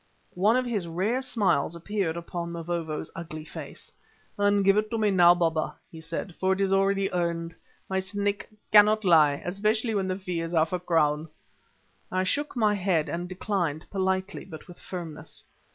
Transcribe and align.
One 0.33 0.55
of 0.57 0.65
his 0.65 0.87
rare 0.87 1.21
smiles 1.21 1.75
appeared 1.75 2.17
upon 2.17 2.51
Mavovo's 2.51 3.11
ugly 3.15 3.45
face. 3.45 3.91
"Then 4.35 4.63
give 4.63 4.75
it 4.75 4.89
to 4.89 4.97
me 4.97 5.11
now, 5.11 5.35
Baba," 5.35 5.77
he 5.91 6.01
said, 6.01 6.33
"for 6.39 6.53
it 6.53 6.59
is 6.59 6.73
already 6.73 7.13
earned. 7.13 7.53
My 7.87 7.99
Snake 7.99 8.47
cannot 8.71 9.05
lie 9.05 9.43
especially 9.45 9.93
when 9.93 10.07
the 10.07 10.17
fee 10.17 10.41
is 10.41 10.53
half 10.53 10.73
a 10.73 10.79
crown." 10.79 11.29
I 12.11 12.23
shook 12.23 12.55
my 12.55 12.73
head 12.73 13.09
and 13.09 13.29
declined, 13.29 13.85
politely 13.91 14.43
but 14.43 14.67
with 14.67 14.79
firmness. 14.79 15.43